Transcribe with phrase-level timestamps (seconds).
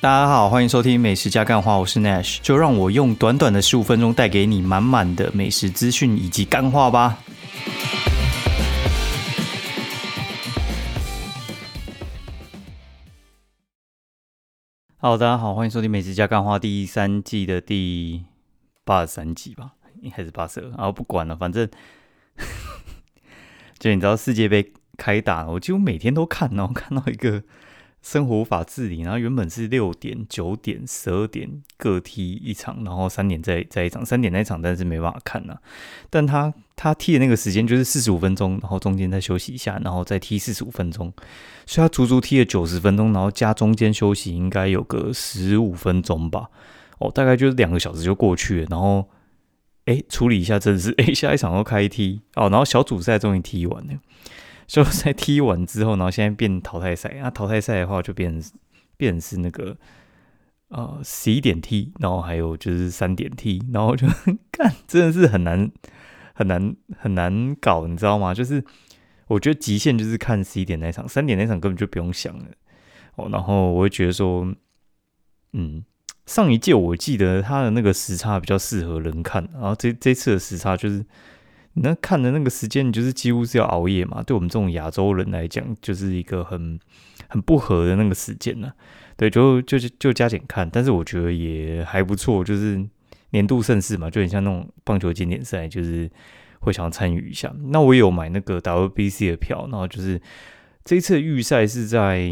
[0.00, 7.18] 大家好，欢迎收听美食加干话，我是 Nash，就让我用短短的十五分钟带给你满满的美食资讯以及干话吧。
[14.98, 18.24] 好，大家好，欢迎收听美食加干话第三季的第
[18.84, 21.68] 八十三集吧，应该是八十二，然后不管了，反正
[23.80, 27.42] 就你知道世界杯开打了，我几乎每天都看，然后看到一个。
[28.02, 35.58] 生活无法自理，然后原本是六点、九点、十二点各踢一场，然后三点再再一场，三点那场但是没办法看呐。
[36.08, 41.12] 但他他踢的那个时间就是四十五分钟，然后中间再休息一下，然后再踢四十五分钟，
[41.66, 46.48] 所以他足足踢了九十分钟，然后加中间休息应该有个十五分钟吧。
[46.98, 48.66] 哦，大概就是两个小时就过去了。
[48.70, 49.08] 然后
[49.84, 53.94] 哎，处理一下真是哎，下一场要开踢哦，然后小组赛终于踢完了。
[54.68, 57.16] 就在踢完之后，然后现在变淘汰赛。
[57.22, 58.40] 那淘汰赛的话，就变
[58.98, 59.74] 变是那个
[60.68, 64.06] 呃十一点踢，然后还有就是三点踢，然后就
[64.52, 65.70] 干真的是很难
[66.34, 68.34] 很难很难搞，你知道吗？
[68.34, 68.62] 就是
[69.28, 72.44] 我觉得极限就是看十一点那场，三点那场根本就不用想了
[73.16, 73.30] 哦。
[73.32, 74.54] 然后我会觉得说，
[75.54, 75.82] 嗯，
[76.26, 81.06] 上一届我记得他的那个时差比较适合人看，然后这这次的时差就是。
[81.82, 84.22] 那看的那个时间，你就是几乎是要熬夜嘛？
[84.22, 86.78] 对我们这种亚洲人来讲，就是一个很
[87.28, 88.72] 很不合的那个时间呢。
[89.16, 92.84] 对，就就就加减看，但是我觉得也还不错，就是
[93.30, 96.10] 年度盛事嘛，就很像那种棒球经典赛，就是
[96.60, 97.52] 会想要参与一下。
[97.68, 100.20] 那我有买那个 WBC 的票，然后就是
[100.84, 102.30] 这一次预赛是在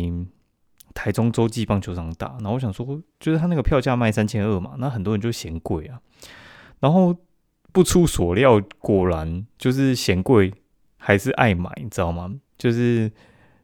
[0.95, 6.01] 台中洲际棒球场打，然后我想说，就是他那个票价卖三千二嘛，那很多人就嫌贵啊，
[6.81, 7.17] 然后。
[7.77, 10.51] 不出所料，果然就是嫌贵
[10.97, 12.35] 还是爱买，你知道吗？
[12.57, 13.13] 就是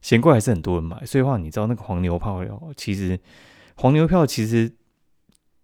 [0.02, 1.02] 嫌贵还是很多人买。
[1.06, 3.18] 所以话，你知道那个黄牛票，其实
[3.74, 4.70] 黄牛票其实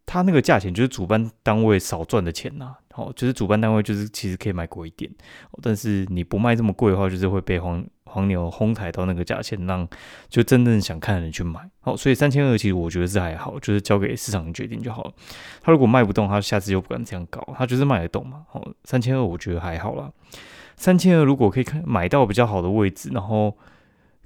[0.06, 2.74] 它那个价钱就是主办单位少赚的钱呐。
[2.94, 5.12] 哦，就是主办单位就是其实可以买贵一点，
[5.62, 7.86] 但是你不卖这么贵的话，就是会被黄。
[8.08, 9.86] 黄牛哄抬到那个价钱，让
[10.28, 11.60] 就真正想看的人去买。
[11.80, 15.12] 好，所以三千二其实我觉得是还好，就是交给市场决定就好了。
[15.62, 17.54] 他如果卖不动，他下次就不敢这样搞。
[17.56, 18.42] 他就是卖得动嘛。
[18.48, 20.10] 好，三千二我觉得还好啦。
[20.76, 23.56] 三千二如果可以看买到比较好的位置，然后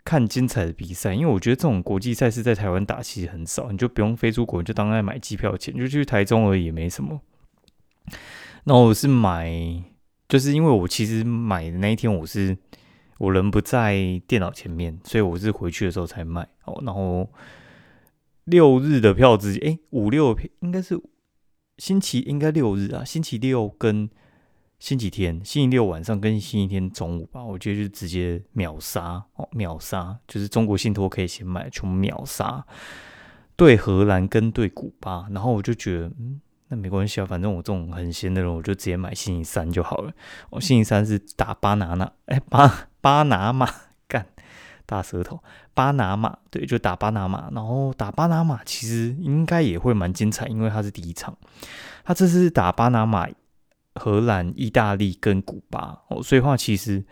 [0.04, 7.20] 看精彩的比赛，因为我觉得这种国际赛事在台湾打其实很少，你就不用飞出国，就当在买机票钱，就去台中而已，没什么。
[8.64, 9.50] 那我是买，
[10.28, 12.56] 就是因为我其实买的那一天我是。
[13.22, 16.82] 我人不在电脑前面，所以我是回去的时候才买哦。
[16.84, 17.30] 然后
[18.44, 21.00] 六日的票直接哎五六应该是
[21.78, 24.10] 星期应该六日啊，星期六跟
[24.80, 32.66] 星期天，星期六晚上跟星期天中午吧，我觉得就直接秒杀哦，秒杀就是中国信托可以先买，全部秒杀
[33.54, 36.40] 对荷兰跟对古巴，然后我就觉得嗯。
[36.68, 40.10] 那没关系啊，反正我这种很闲的人，我就直接买星期三就好了。
[40.48, 43.68] 我星期三是打巴拿那，哎巴巴拿马
[44.08, 44.26] 干
[44.86, 45.42] 大舌头，
[45.74, 51.36] 巴拿马对，就打巴拿马，然后打巴拿马其实应该也会蛮精彩，因为它是第一场，
[52.04, 53.28] 他这次打巴拿马、
[53.96, 57.04] 荷兰、意大利跟古巴哦，所以话其实。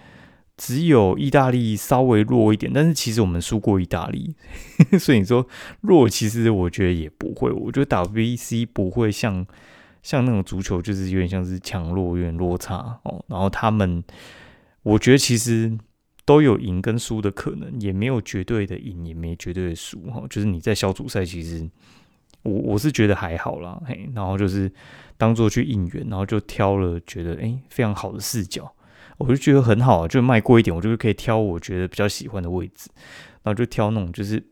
[0.62, 4.36] 只有意大利稍微弱一点，但是其实我们输过意大利，
[5.00, 5.46] 所以你说
[5.80, 7.50] 弱，其实我觉得也不会。
[7.50, 9.46] 我觉得打 V C 不会像
[10.02, 13.24] 像那种足球，就是有点像是强弱有点落差哦。
[13.28, 14.04] 然后他们，
[14.82, 15.76] 我觉得其实
[16.24, 20.24] 都有赢跟输的可能，也没有绝对的赢，也没绝对的输哈。
[20.30, 21.68] 就是你在小组赛，其实
[22.42, 24.08] 我我是觉得还好啦，嘿。
[24.14, 24.72] 然后就是
[25.16, 28.72] 当做去应援，然后就挑了觉得哎非常好的视角。
[29.18, 32.88] 我就觉得很好，就卖贵一点，我就可以挑我觉得比较喜欢的位置，
[33.42, 34.42] 然后就挑那种就是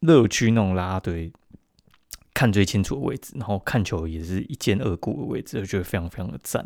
[0.00, 1.30] 乐趣那种拉队
[2.36, 6.62] 看最清楚的位置，然后看球也是一见二顾的位置，我觉得非常非常的赞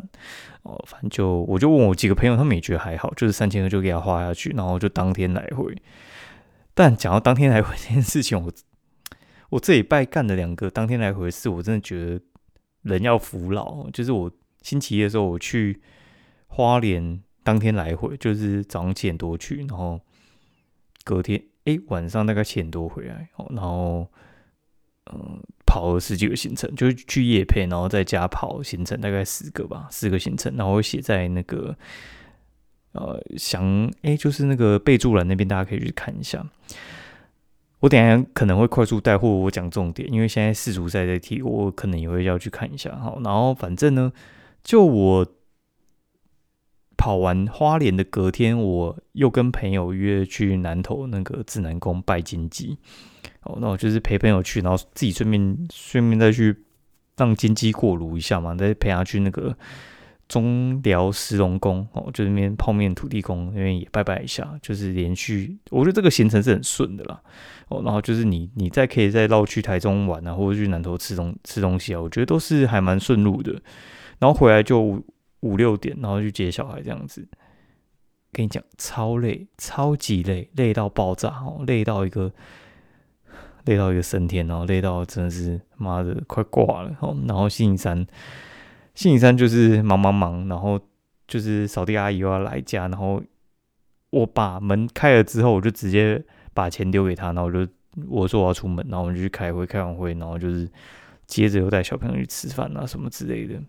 [0.63, 0.77] 哦。
[0.85, 5.73] 反正就我就问我几个朋友，他们也觉得还好，就是三千二就给他花下去，然后就当天来回。
[6.73, 8.51] 但讲到当天来回这件事情，我
[9.51, 12.21] 我这礼拜干了两个当天来回的事，我真的觉得
[12.81, 13.89] 人要服老。
[13.91, 14.29] 就是我
[14.61, 15.81] 星期一的时候我去。
[16.53, 20.01] 花莲当天来回就是早上七点多去，然后
[21.05, 24.05] 隔天哎晚上大概七点多回来，哦然后
[25.13, 31.73] 嗯跑了十几个行程，就是去夜配，然后在家跑行程，大概十个吧，四个行程，然后写在那个
[32.91, 36.45] 呃详哎就是那个备注栏那边，大家可以去看一下。
[37.79, 42.93] 我等下可能会快速带货，我讲重点，因为现在四组赛在踢，我可能也会要去看一下。
[42.97, 44.11] 好，然后反正呢，
[44.61, 45.25] 就我。
[47.01, 52.77] 跑完花莲的隔天，我又跟朋友约去南投那个指南宫拜金鸡。
[53.41, 56.55] 哦，那我就是陪朋友去，然后自己顺便顺便再去
[57.17, 59.57] 让金鸡过炉一下嘛，再陪他去那个
[60.27, 67.19] 中寮石龙宫哦，就那边泡面土地公那边也拜拜一下，就是连续，我觉得这个行程是很顺的啦。
[67.69, 73.59] 哦，然后就是你你再可以再绕去台中玩啊，或者去南投吃东吃东西啊，我觉得都是还蛮顺路的。
[74.19, 75.01] 然后回来就
[75.41, 77.27] 五六点，然后去接小孩这样子。
[78.31, 82.31] 跟你讲，超累，超级累，累到爆炸哦，累到一个。
[83.65, 87.15] 累到一个升天，然后累到真的是妈的快挂了哦。
[87.27, 87.95] 然后星期三，
[88.95, 90.79] 星期三就是忙忙忙，然后
[91.27, 93.21] 就是扫地阿姨又要来家，然后
[94.09, 97.71] 我把门开了之后，我就直接把钱丢给他，然后我就
[98.09, 100.67] 我说我要出门，然后我们就去开会，开完会，然后就是
[101.27, 103.61] 接着又带小朋友去吃饭啊什么之类的，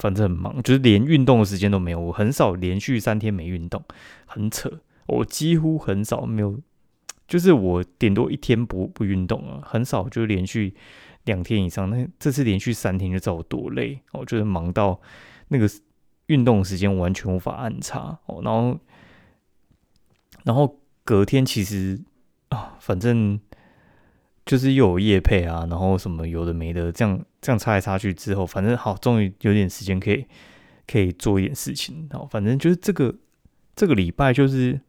[0.00, 3.80] 反正很忙，就是连运动的时间都没有，我很少连续三天没运动，
[4.26, 6.58] 很扯，我几乎很少没有。
[7.28, 10.74] 就是我顶多一天不不运动啊，很少就连续
[11.26, 11.88] 两天以上。
[11.88, 15.00] 那这次连续三天就知道我多累哦，就是忙到
[15.46, 15.70] 那个
[16.26, 18.40] 运动时间完全无法安插哦。
[18.42, 18.80] 然后，
[20.42, 22.00] 然后隔天其实
[22.48, 23.38] 啊，反正
[24.44, 30.24] 就是又有夜配啊，然后什么有的没的，这样这样擦来擦去之后，反正好，终于有点时间可以
[30.86, 32.06] 可以做一点事情。
[32.10, 33.14] 然后反正就是这个
[33.74, 34.80] 这个礼拜就是。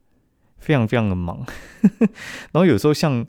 [0.63, 1.43] 非常非常的忙，
[2.53, 3.25] 然后有时候像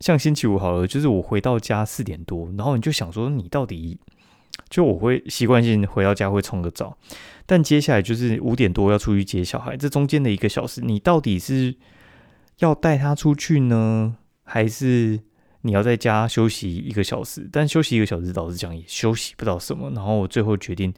[0.00, 4.00] 像星期五好了，就是我回到家四点多，然后你就想说你到底，
[4.68, 6.98] 就我会习惯性回到家会冲个澡，
[7.46, 11.76] 但接下来就是五点多要出去接小孩，这中间的一个小时，你到底是
[12.58, 15.20] 要带他出去呢，还是
[15.66, 17.48] 你要在家休息一个小时？
[17.50, 20.94] 但休息一个小时，老实讲也休息不到什么，然后我最后决定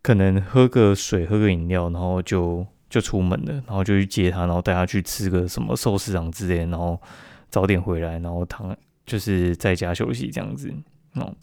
[0.00, 2.66] 可能喝个水，喝个饮料，然后就。
[2.92, 7.00] 就出门了，然后就去接他，然后带他去吃个什么寿司郎之类，然后
[7.48, 10.70] 早点回来，然后躺就是在家休息这样子。
[11.14, 11.34] 哦，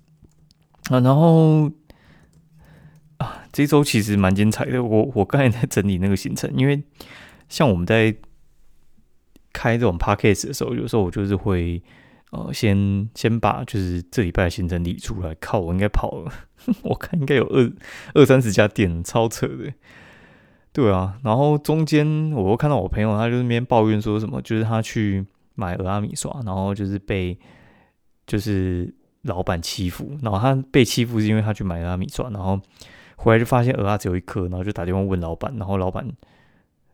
[0.92, 1.68] 啊，然后
[3.18, 4.84] 啊，这周其实蛮精彩的。
[4.84, 6.84] 我我刚才在整理那个行程，因为
[7.48, 8.16] 像我们在
[9.52, 11.82] 开这种 p a c k a g e 的时候，有时候我就是会
[12.32, 15.36] 呃先先把就是这礼拜的行程理出来。
[15.36, 16.32] 靠，我应该跑了，
[16.84, 17.72] 我看应该有二
[18.14, 19.74] 二三十家店，超扯的。
[20.72, 27.38] 对啊，然后中间我又看到我朋友，他就那边抱怨说什么，就是他去买俄阿米刷，然后就是被
[28.28, 28.94] 就是
[29.24, 32.62] 老板欺负，然后他被欺负是因为他去买俄阿米刷，然后
[33.18, 36.08] 回来就发现俄阿只有一颗，然后就打电话问老板，然后老板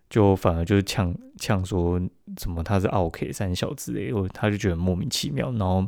[0.10, 2.00] 就反而就是呛呛说
[2.38, 5.88] 什么他是奥 K 三小之类，我他就觉得莫名其妙，然后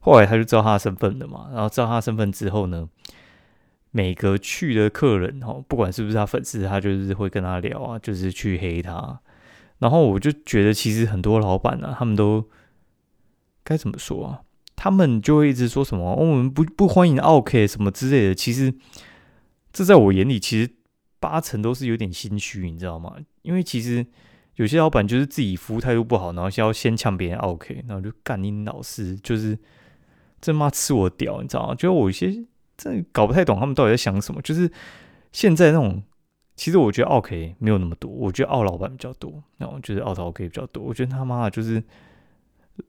[0.00, 2.88] 后来他就知道他的身份了嘛，然后知道他身份之后呢。
[3.94, 9.20] 每个去的客人哈，不管是不是他粉丝，他就是会跟他聊啊，就是去黑他。
[9.80, 12.48] 然后我就觉得，其实很多老板呢，他们都
[13.62, 14.40] 该怎么说啊？
[14.76, 18.32] 他们就会一直说什么“我们不不欢迎 OK 什么之类的”。
[18.34, 18.72] 其实
[19.74, 20.70] 这在我眼里，其实
[21.22, 23.16] 八成都是有点心虚，你知道吗？
[23.40, 24.04] 因为其实
[24.56, 29.56] 有些老板就是自己服务态度不好，然后先要先呛别人 OK，然后就干你老师，就是
[30.40, 31.74] 这妈吃我屌，你知道吗？
[31.74, 32.44] 就我有些。
[32.74, 34.40] 真搞不太懂他们到底在想什么。
[34.42, 34.68] 就是
[35.30, 36.02] 现在那种，
[36.56, 40.82] 其实我觉得 OK 没有那么多，我觉得奥老板比较多，然后就是奥陶 K 比较多。
[40.82, 41.80] 我觉得他妈的就是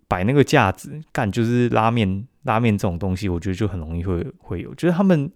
[0.07, 4.73] 摆那个架子干，就是拉面拉面这种东西，我觉得就很容易会会有。
[4.73, 5.29] 就是他们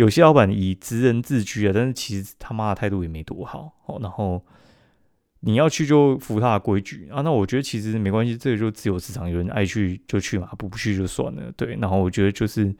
[0.00, 3.72] 有些老板以职人自居啊，但是其实他妈的态度也没多好。
[3.86, 4.42] 哦，然后
[5.40, 7.20] 你要去就服他的规矩啊。
[7.22, 11.52] 那我觉得其实没关系，这个就自由市场，有人爱去就去嘛，不不去就算了。
[11.56, 12.74] 对，然后我觉得就是。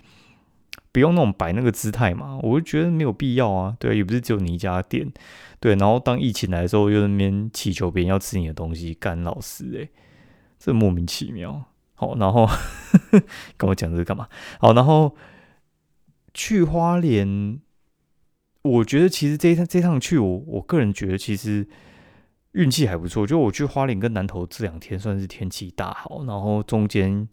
[0.93, 3.77] 不用那种摆那个姿态嘛，我就觉得没有必要啊。
[3.79, 5.09] 对，也不是只有你一家店，
[5.61, 5.77] 对。
[5.77, 9.89] 然后当疫情来的时候，又那边祈求别人要吃你的东西，干老师诶，
[10.59, 11.65] 这莫名其妙。
[11.95, 12.49] 好，然后
[13.57, 14.27] 跟我讲这个干嘛？
[14.59, 15.15] 好，然后
[16.33, 17.61] 去花莲，
[18.63, 21.69] 我觉得其实这一趟这趟去，我我个人觉得其实
[22.53, 23.27] 运气还不错。
[23.27, 27.29] 就我去花莲跟南投这两天算是天气大好，然后中间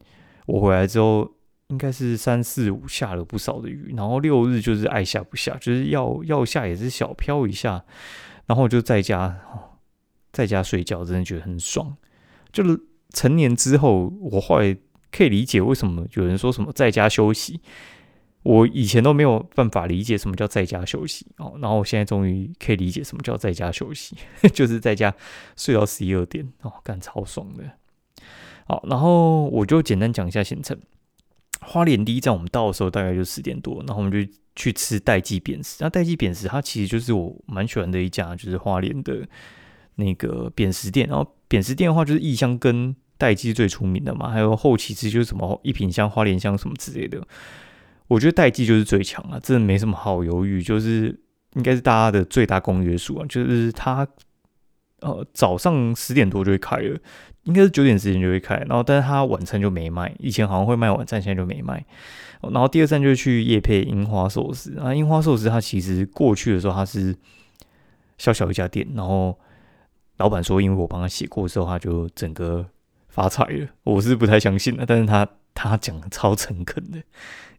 [0.46, 1.32] 我回来之后。
[1.70, 7.84] 应该是三四五下了不少的雨，然后六日就是爱下不下，就是要要下也是小飘一下，
[8.46, 9.38] 然后就在家
[10.32, 11.98] 在家睡觉，真的觉得很爽。
[12.54, 12.64] 就
[13.10, 14.78] 成年之后，我后来
[15.12, 17.60] 可以理解为什么有人说什么在家休息，
[18.48, 24.16] 我以前都没有办法理解什么叫在家休息哦，然后我现在终于可以理解什么叫在家休息，
[24.54, 25.14] 就是在家
[25.58, 27.64] 睡到十一二点哦，干超爽的。
[28.66, 30.80] 好，然后我就简单讲一下行程。
[31.60, 35.78] 花莲第一站我们到的时候大概就十点多，然后我们就去吃代记扁食。
[35.82, 39.28] 那代记扁食它其实就是我蛮喜欢的一家，就是花莲的
[39.96, 41.06] 那个扁食店。
[41.10, 47.22] 然后扁食店的话，就是异香跟代记最出名的嘛，还有后其实就是什么一品香、花莲香什么之类的。
[48.08, 51.20] 我觉得代记就是最强啊，真的没什么好犹豫，就是
[51.54, 54.08] 应该是大家的最大公约数啊，就是它
[55.02, 56.98] 呃早上十点多就会开了，
[57.44, 61.86] 应该是九点之前就会开，然后但是它晚餐就没卖，以前好像会卖晚餐，现在就没卖。
[62.42, 67.16] 然后第二站就去叶配樱花寿司啊，樱花寿司它其实过去的时候它是
[68.18, 69.38] 小小一家店，然后
[70.18, 72.66] 老板说因为我帮他写过之后，他就整个
[73.10, 77.02] 发财了，我是不太相信的，但是他他讲的超诚恳的。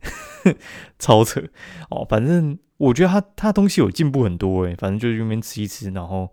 [0.99, 1.43] 超扯
[1.91, 2.07] 哦！
[2.09, 6.33] 反正我觉得他他东西有进步很多诶，反正就那边吃一吃，然后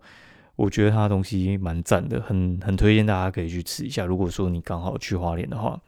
[0.54, 4.04] 我觉得他的东西蛮赞的，很很推荐大家可以去吃一下。
[4.04, 5.80] 如果说你刚好去花莲的话，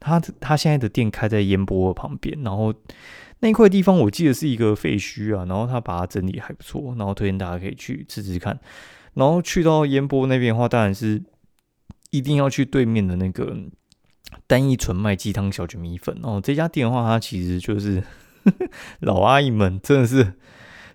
[0.00, 2.72] 他他现在的店开在烟波旁边，然后
[3.40, 8.58] 那一块地方我记得是一个废墟啊，然后他把它整理还不错，然后推荐大家可以去吃吃看。
[9.14, 11.22] 然后去到烟波那边的话，当然是
[12.10, 13.56] 一定要去对面的那个。
[14.48, 18.02] 单一纯麦鸡汤小卷米粉哦，这家店的话，它其实就是
[19.00, 20.34] 老阿姨们真的是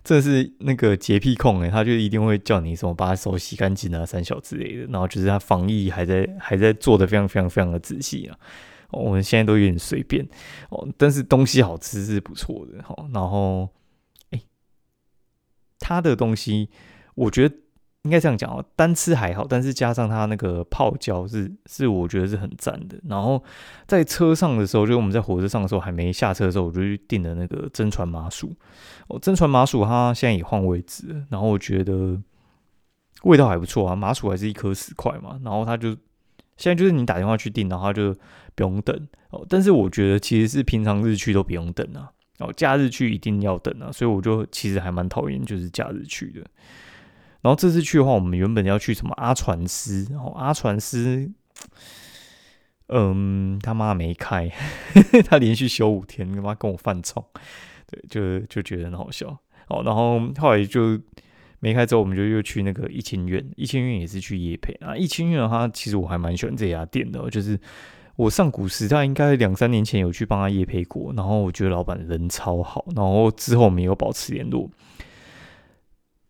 [0.02, 4.86] 真的是那个洁癖控诶，他就一定会叫你什么把手洗干净啊、三小之类的。
[4.86, 8.36] 然后就是他防疫还在还在做的非常非常非常的仔细啊。
[8.90, 10.28] 我们现在都有点随便
[10.70, 12.94] 哦，但是东西好吃是不错的哈。
[13.14, 13.68] 然后
[14.30, 14.42] 哎，
[15.78, 16.68] 他的东西
[17.14, 17.54] 我觉得。
[18.04, 22.98] 应该这样讲哦，单吃还好，但是加上它那个泡椒是是我觉得是很赞的。
[23.08, 23.42] 然后
[23.86, 28.54] 在车上的时候，就是我们在火车上的时候还没下车的时候，我就去订了那个真传麻薯。
[29.08, 32.20] 哦，真传麻薯它现在也换位置了，然后我觉得
[33.22, 33.96] 味道还不错啊。
[33.96, 35.96] 麻薯还是一颗十块嘛，然后它就
[36.58, 38.14] 现在就是你打电话去订，然后就
[38.54, 39.46] 不用等哦。
[39.48, 46.44] 但是我觉得其实是平常日去都不用等啊，哦，假日去一定要等啊，所以我就其实还蛮讨厌就是假日去的。
[47.44, 51.30] 然后这次去的话，我们原本要去什么阿传斯，然后阿传斯，
[52.88, 54.50] 嗯，他妈没开，
[55.28, 57.22] 他连续休五天，他妈跟我犯冲，
[57.86, 59.28] 对，就就觉得很好笑。
[59.68, 60.98] 哦，然后后来就
[61.60, 64.96] 没开之后，我们就又去那个一清苑，一清苑也是去夜配啊。
[64.96, 67.60] 一清苑的话，其实我还蛮喜欢这家店的，就是
[68.16, 74.70] 我上古时代应该两三年前有去帮他夜配过，然后我觉得老板人超好，然后之后我们也有保持联络。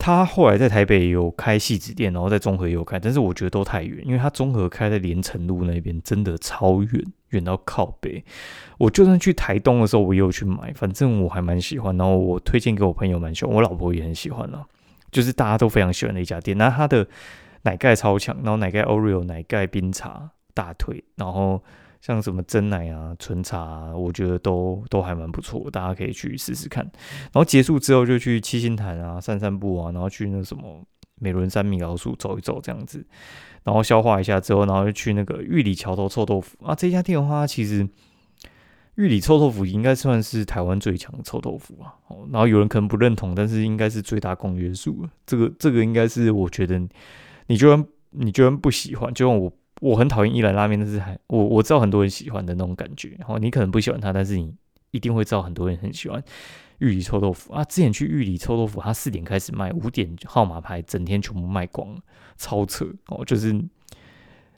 [0.04, 8.22] 他后来在台北有开戏子店，然后在中和也有开，但是我觉得都太远，因为他中和开在连城路那边，真的超远，远到靠北。
[8.76, 14.66] 我就算去台东的时候，我也有去买，反正我还蛮喜欢，然后我推荐给我朋友蛮喜欢，我老婆也很喜欢了，
[15.10, 16.58] 就是大家都非常喜欢的一家店。
[16.58, 17.08] 那它的
[17.62, 21.62] 奶盖超强，然后奶盖 Oreo、奶盖冰茶大腿，然后。
[22.04, 26.84] 像什么真奶啊、纯茶，啊，我觉得都都还蛮不错，大家可以去试试看。
[26.84, 30.84] 然后结束之后就去七星潭啊、散散步啊，然后去那什么
[31.14, 33.02] 美仑山米老鼠走一走这样子，
[33.62, 36.74] 然后消化一下之后，然后就去那个玉里桥头臭豆腐啊。
[36.74, 37.88] 这家店的话，其实
[38.96, 41.94] 玉里臭豆腐应该算是台湾最强臭豆腐啊。
[42.08, 45.08] 哦，然后有人可能不认同，但是应该是最大公约数。
[45.24, 46.78] 这个这个应该是我觉得，
[47.46, 49.50] 你居然你居然不喜欢，就像我。
[49.80, 53.16] 我很讨厌一兰拉面，但是还我我知道很多人喜欢的那种感觉。
[53.18, 54.54] 然后你可能不喜欢它，但是你
[54.92, 56.22] 一定会知道很多人很喜欢
[56.78, 57.64] 玉里臭豆腐啊。
[57.64, 62.00] 之前去玉里臭豆腐，它四点开始卖，五点号码牌整天全部卖光了，
[62.36, 63.24] 超扯哦！
[63.24, 63.52] 就是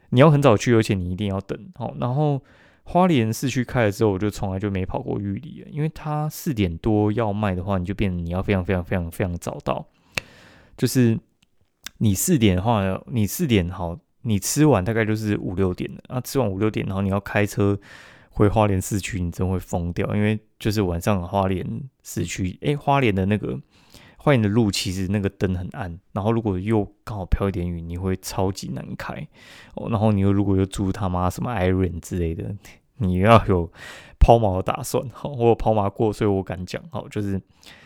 [0.09, 1.93] 你要很早去，而且你一定要等哦。
[1.99, 2.41] 然后
[2.83, 9.87] 花莲市区开了之后，我就从来就没跑过玉里了，因为它四点多要卖的话，你就变你要非常非常非常非常早到。
[10.77, 11.19] 就是
[11.97, 13.99] 你四点的话，你四点好。
[14.27, 17.79] 你吃完大概就是五六点了啊，吃完五六点，然后你要开车
[18.31, 21.65] 回花莲市区，你真会疯掉，因为就是晚上花莲
[22.03, 23.57] 市区，哎，花莲的那个
[24.17, 29.25] 花莲的路其实那个灯很暗，然后如果又刚好飘一点雨，你会超级难开
[29.75, 29.87] 哦。
[29.89, 32.53] 然后你又如果又租他妈什么 Iron 之类的，
[32.99, 33.71] 你要有
[34.19, 37.41] 抛锚的打算，好，我有抛锚过，所以我敢讲，好，就是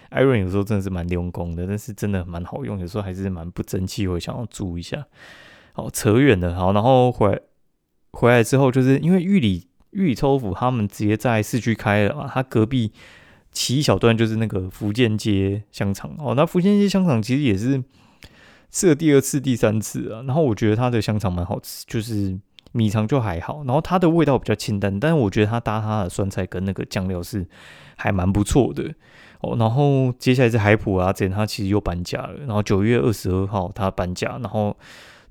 [0.09, 5.05] Iron 有时候真的是蛮用功的，但是真的蛮好用，有时候还是蛮不争气，会想要租一下。
[5.73, 7.41] 好扯远了，好，然后回
[8.11, 12.91] 回来之后，就是因为玉里玉里抽府他们直接在市区开了嘛，他隔壁
[13.53, 17.81] 骑一小段就是那个福建街香肠哦，那福建街香肠其实也是
[18.69, 22.37] 吃了第二次、第三次啊，然后我觉得它的香肠蛮好吃，就是
[22.73, 27.47] 米肠就还好，然后它的味道比较清淡，但是我觉得它搭它的酸菜跟那个酱料是
[27.95, 28.93] 还蛮不错的
[29.39, 34.75] 哦，然后接下来是海普啊，这他其实又搬家了，然后九月二十二号他搬家，然后。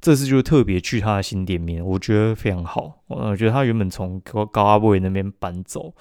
[0.00, 3.02] 这次就特别去他的新店面，我觉得非常好。
[3.08, 5.94] 我觉得他原本从高高阿波那边搬走，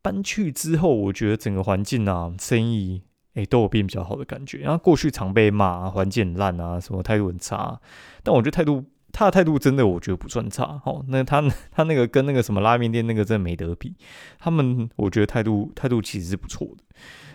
[0.00, 3.02] 搬去之后，我觉得整个环境啊，生意
[3.34, 4.58] 诶都有变比较好的感觉。
[4.58, 7.80] 然后过去常被骂环境很烂啊，什么态度很差，
[8.22, 11.04] 但我觉得态度他的态度真的我觉得不算差哦。
[11.08, 11.42] 那他
[11.72, 13.96] 他那个跟那个什么拉面店那个真的没得比，
[14.38, 16.84] 他们我觉得态度态度其实是不错的。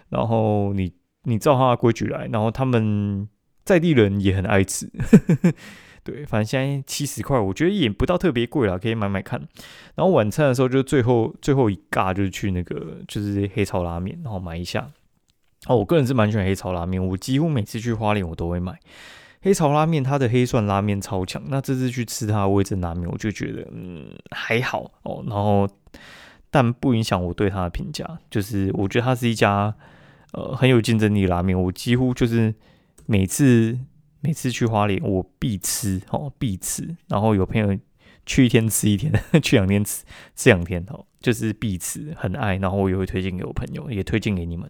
[0.09, 0.93] 然后你
[1.23, 3.27] 你照他的规矩来，然后他们
[3.71, 4.91] 在地人也很爱吃。
[6.03, 9.39] 对，反正现在七十块，我觉得也不到特别贵啦，可以买买看。
[9.95, 14.91] 然后晚餐的时候，就最后最后一尬就是去那个就是黑潮拉面，然后买一下。
[15.67, 18.79] 哦，我个人是蛮喜欢黑潮拉面，我几乎每次去花莲我都会买
[19.43, 21.41] 黑潮拉面，它的黑蒜拉面超强。
[21.49, 25.23] 那这次去吃它味增拉面，我就觉得嗯还好哦。
[25.27, 25.69] 然后
[26.49, 29.71] 但不影响我对它的评价，就是我觉得它是一家
[30.33, 31.61] 呃很有竞争力的拉面。
[31.61, 32.51] 我几乎就是
[33.11, 33.77] 每次。
[34.23, 36.95] 每次去花莲，我必吃哦，必吃。
[37.07, 37.75] 然后有朋友
[38.23, 42.57] 去一天吃一天， 去两天吃吃两天哦，就是必吃，很爱。
[42.57, 44.69] 然后我也会推荐给我朋友，也推荐给你们。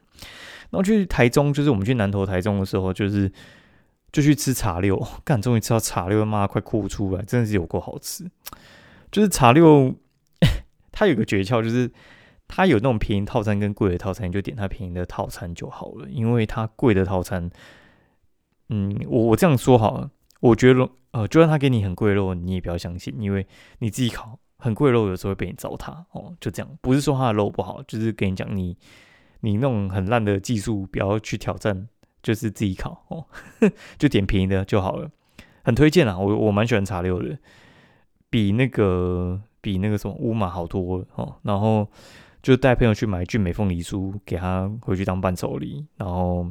[0.70, 3.30] 然后去台中，就是我们去南投台中的时候，就是
[4.14, 8.26] 就去吃茶六，干，终于吃到茶六，妈快哭出来，真的是有够好吃。
[9.12, 9.94] 就是茶六，
[10.94, 11.92] 它有个诀窍，就是
[12.48, 17.52] 它有那种便宜套餐跟贵的套餐，你就点它便宜的套餐就好了，因为它贵的套餐。
[18.74, 20.10] 嗯，我我这样说好了，
[20.40, 23.46] 我觉得呃，就算他给你很贵肉，你也不要相信，因为
[23.80, 26.34] 你自己烤很贵肉，有时候会被你糟蹋哦。
[26.40, 28.78] 就这样，不是说他的肉不好，就是跟你讲，你
[29.42, 31.90] 你那种很烂的技术，不要去挑战，
[32.24, 33.26] 就是自己烤哦，
[34.00, 35.12] 就点便宜的就好了。
[35.64, 37.38] 很推荐啊，我我蛮喜欢茶六的，
[38.30, 41.36] 比那个比那个什么乌马好多了哦。
[41.44, 41.86] 然后
[42.42, 46.50] 就带朋友去买俊美凤梨酥，给他回去当伴手礼，然后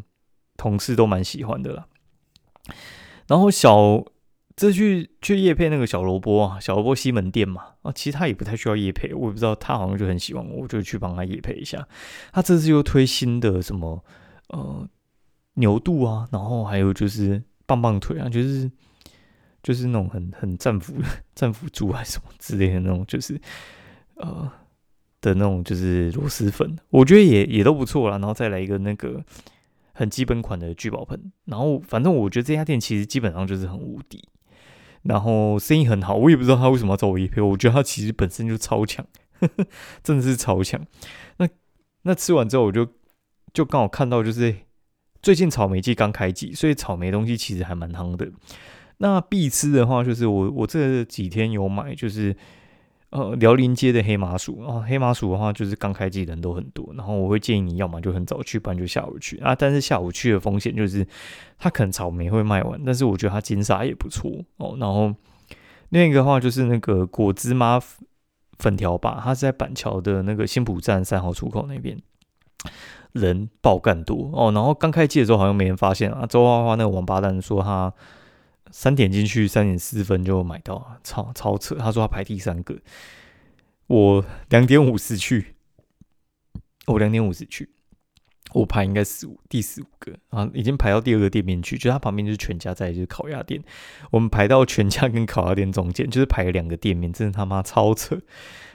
[0.59, 1.87] 同事都蛮喜欢的啦。
[3.27, 4.05] 然后小
[4.57, 11.87] 这去去叶配那个小萝卜啊，小萝卜西门店嘛啊，其实他也不太需要叶配，我也不知道他好像就很喜欢我，我就去帮他叶配一下。
[12.33, 14.05] 他这次又推新的什么
[14.49, 14.87] 呃
[15.55, 18.71] 牛肚啊，然后还有就是棒棒腿啊，就是
[19.63, 20.95] 就是那种很很战斧
[21.35, 23.41] 战斧猪还是什么之类的那种，就是
[24.17, 24.51] 呃
[25.23, 28.19] 的那种就是螺蛳粉，我觉得也也都不错啦。
[28.19, 29.25] 然后再来一个那个。
[30.01, 34.27] 很基本款的聚宝盆，然后反正我觉得这家店其实基本上就是很无敌，
[35.03, 39.05] 然后生意很好，我也不知道他为什么要找我一配，我觉得他其实本身就超强，
[40.03, 40.81] 真的是超强。
[41.37, 41.47] 那
[42.05, 42.89] 那吃完之后，我就
[43.53, 44.57] 就刚好看到，就是
[45.21, 48.33] 最近草莓季刚开季，所以草莓东西其实还蛮夯的。
[48.97, 52.35] 那必吃的话，就是我我这几天有买，就是。
[53.11, 59.53] 呃，辽宁街的黑麻薯啊，黑麻薯的话就是刚开季人都很多，然后我会建议你要么就很早去，不然就下午去啊。
[59.53, 61.05] 但是下午去的风险就是，
[61.59, 64.77] 它可能草莓会卖完，但是我觉得它金沙也不错哦。
[64.79, 65.13] 然后
[65.89, 67.81] 另一个话就是那个果汁妈
[68.59, 71.99] 粉条吧，它是在板桥的那个新浦站三号出口那边，
[73.11, 74.53] 人爆干多哦。
[74.53, 77.93] 然后刚开季的时候好像没人发现啊，周花花那个王八蛋说他。
[78.71, 81.75] 三点进去，三点四分就买到，超超扯。
[81.75, 82.79] 他说他排第三个，
[83.87, 85.55] 我两点五十去，
[86.87, 87.69] 我两点五十去，
[88.53, 93.63] 我排应该十五第十五个啊，已经排到第二个店面去，就他旁边就是全家，在就是烤鸭店，
[94.11, 98.21] 我们排到全家跟烤鸭店中间，就是排了两个店面，真的他妈超扯。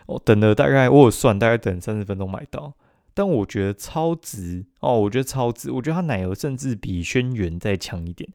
[0.08, 2.74] 我等了大概我有算，大概等三十分钟买到，
[3.14, 8.30] 但我觉得超值哦，我觉得超值，我觉得它奶油甚至比轩辕再强一点。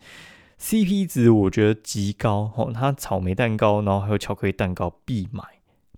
[0.60, 5.42] CP 值我觉得极高哦，它草莓蛋糕，然后还有巧克力蛋糕必买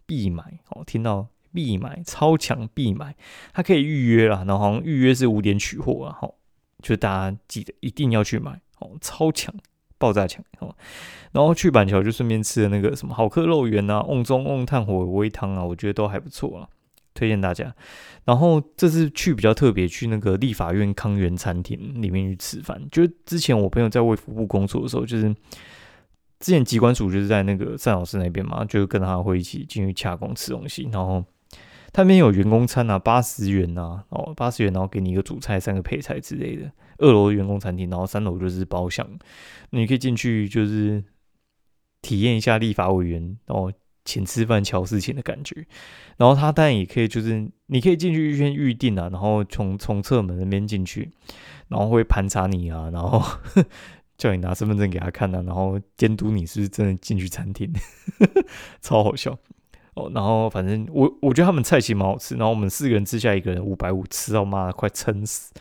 [0.07, 3.17] 必买哦，听到必买超强必买，
[3.53, 6.35] 它可以预约啦，然后预约是五点取货啊，好，
[6.81, 9.53] 就大家记得一定要去买哦，超强
[9.99, 10.75] 爆炸强哦，
[11.33, 16.69] 然后去板桥就顺便吃了那个什么好客肉圆啊，瓮中瓮炭火煨汤啊，我觉得都还不错啊。
[17.15, 17.75] 推荐大家，
[18.25, 22.81] 然后这次去比较特别，去那个立法院康源餐厅里面去吃饭。
[22.91, 25.35] 就是之前我朋友在卫福部工作的时候，就是
[26.41, 30.89] 之前机关署就是在那个单老师那边嘛，就跟他会一起进去洽工吃东西。
[30.93, 31.23] 然后
[31.93, 36.73] 他那边有员工餐啊，八十元呐，哦八十元，然后给你一个主菜、三个配菜之类的。
[36.99, 39.07] 二楼员工餐厅，然后三楼就是包厢，
[39.71, 41.03] 你可以进去就是
[42.01, 43.73] 体验一下立法委员哦。
[44.05, 45.65] 请吃饭、瞧事情的感觉，
[46.17, 51.11] 然后他当然也可以，就是你可以进去预先预定啊，然后从从侧门那边进去，
[51.69, 53.23] 然后会盘查你啊，然后
[54.19, 57.73] 叫你拿身份证给他看啊，然后监督你是不是真的进去餐厅，
[58.83, 59.39] 超好笑
[59.95, 60.11] 哦。
[60.13, 65.53] 然后反正我我觉得他们菜系蛮好吃，然后我们四个人吃下一个人五百五，吃到妈的快撑死。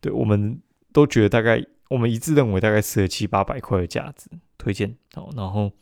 [0.00, 0.60] 对，我们
[0.92, 1.60] 都觉得大概
[1.90, 5.28] 我们一致认为大概吃了七八百块的价值，推荐哦。
[5.36, 5.72] 然后。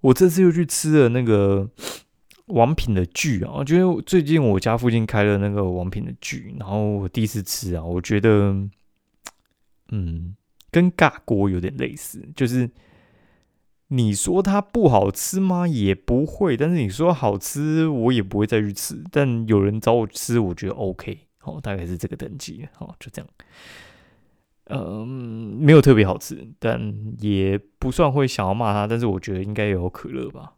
[0.00, 1.68] 我这次又去吃了那个
[2.46, 8.56] 王品的剧啊，我觉得最近我家附近开了那个王品的剧，然后我第一次吃啊，我觉得，
[9.92, 10.34] 嗯，
[10.70, 12.68] 跟尬锅有点类似，就是
[13.88, 15.68] 你说它不好吃吗？
[15.68, 19.02] 也不会，但是你说好吃，我也不会再去吃。
[19.12, 23.28] 但有人找我吃，我觉得 OK，好，大概是这个等级，好，就这样。
[24.70, 30.54] 嗯，没有特别好吃，但也不算会想要骂他，但是我觉得应该有可乐吧，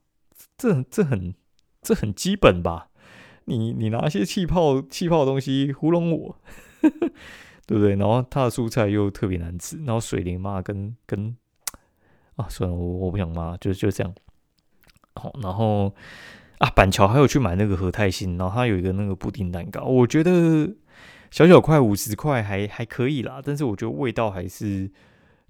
[0.57, 1.35] 这这很。
[1.85, 2.91] 这很基本吧？
[3.47, 6.37] 你你拿一些气泡气泡的东西糊弄我，
[7.67, 7.97] 对不对？
[7.97, 11.37] 然后他的蔬菜又特别难吃，然后水灵嘛，跟跟
[12.37, 14.15] 啊，算了，我我不想骂，就就这样。
[15.17, 15.93] 好，然后
[16.59, 20.73] 啊，板桥还有去买那个和泰兴，然后他有一个那个布丁蛋糕，我觉得
[21.33, 24.89] 小小块五十块还还可以啦，但是我觉得味道还是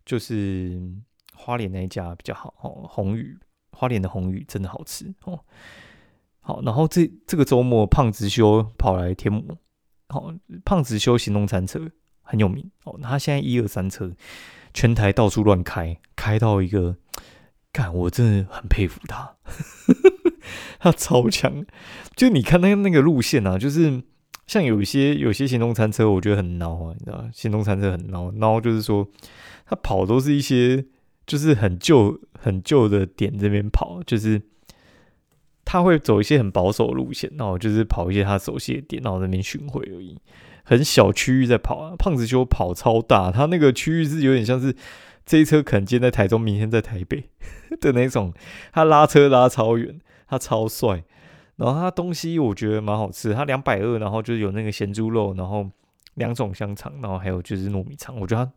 [0.07, 0.81] 就是
[1.35, 2.87] 花莲那一家比较好哦。
[2.89, 3.37] 红宇
[3.73, 5.41] 花莲的红宇真的好吃哦。
[6.41, 9.59] 好，然后这这个周末胖子修跑来天母，
[10.09, 10.33] 好，
[10.65, 11.91] 胖子修行动餐车
[12.23, 12.97] 很有名哦。
[13.03, 14.13] 他现在一二三车
[14.73, 16.97] 全台到处乱开，开到一个，
[17.73, 19.37] 看我真的很佩服他，
[20.79, 21.67] 他超强。
[22.15, 24.03] 就你看那个那个路线啊，就是
[24.53, 29.09] 像有些有些行动餐车，我觉得很孬啊，你知道行动餐车很孬，孬就是说
[29.67, 30.85] 他跑都是一些
[31.27, 34.43] 就是很旧很旧的点这边跑，就是。
[35.65, 40.19] 他会走一些很保守路线，然后就是跑一些他熟悉的点，然后那边巡回而已。
[40.65, 44.75] 很小区域在跑啊，胖子就跑超大，他那个区域是有点像是
[45.25, 47.31] 这一车可能今天在台中，明天在台北
[47.81, 48.35] 的那种。
[48.73, 51.05] 他拉车拉超远，他超帅。
[51.63, 55.69] 然后它东西我觉得蛮好吃，它两百二，然后就是有那个咸猪肉，然后
[56.15, 58.19] 两种香肠，然后还有就是糯米肠。
[58.19, 58.53] 我觉得它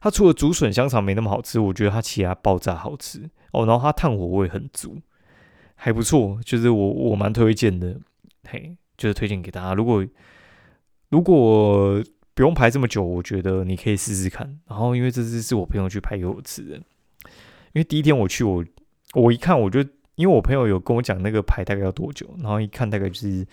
[0.00, 3.66] 它除了竹笋香肠没那么好吃，我觉得它其他爆炸好吃哦。
[3.66, 4.96] 然后它炭火味很足。
[5.80, 7.96] 还不错，就是我我蛮推荐的，
[8.48, 9.74] 嘿，就是推荐给大家。
[9.74, 10.04] 如果
[11.08, 12.02] 如果
[12.34, 14.58] 不用排这么久，我觉得你可以试试看。
[14.66, 16.82] 然后因为这次是我朋友去排给我吃的，因
[17.74, 18.64] 为第一天我去，我
[19.14, 19.80] 我一看我就，
[20.18, 23.46] 因为我朋友有跟我讲那个排大概要多久，然后一看大概就是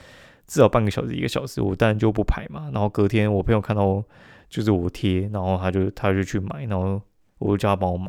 [0.48, 2.72] 至少半个小时一个小时，我当然就不排嘛。
[2.74, 4.04] 然后隔天我朋友看到
[4.50, 7.00] 就是我贴，然后他就他就去买，然后
[7.38, 8.08] 我就叫他帮我买，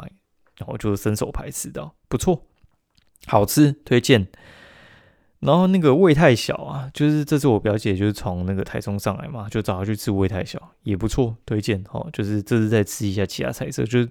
[0.57, 2.47] 然后就伸手排吃到，不错。
[3.27, 4.27] 好吃，推荐。
[5.41, 12.09] 然后那个味太小啊，就是这次我表姐就是从那个台中上来嘛，就找她去吃味太小，也不错，推荐哦。
[12.11, 14.09] 就是这次再吃一下其他菜色，就是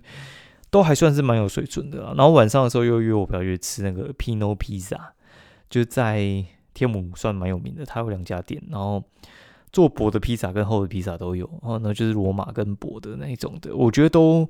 [0.76, 2.14] 都还算是蛮有水准的。
[2.18, 5.00] 然后晚上的时候又约我表姐吃那个 Pino Pizza，
[5.70, 9.02] 就在天母算蛮有名的，它有两家店，然后
[9.72, 14.50] 做薄的披萨跟厚的披萨都有，然后呢就是罗马跟薄的那一种的，我觉得都。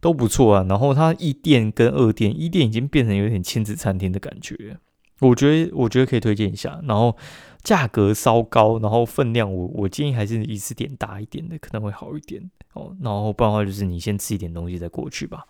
[0.00, 4.76] 都不错啊，然后它一店跟二店，一店已经变成有点亲子餐厅的感觉，
[5.20, 7.16] 我觉得我觉得可以推荐一下，然后
[7.64, 15.44] 价格稍高，然后分量我我建议还是一次点大一点的可能会好一点哦，然后不然的话就是你先吃一点东西再过去吧。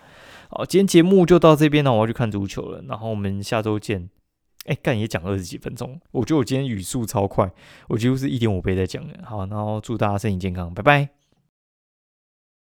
[0.48, 4.08] 好，今天节目就到这边了，我要去看足球了，然后我们下周见。
[4.66, 7.52] 哎，干也讲二十几分钟，我觉得我今天语速超快，
[7.86, 9.12] 我几乎是一点五倍在讲的。
[9.22, 11.23] 好，然后祝大家身体健康，拜拜。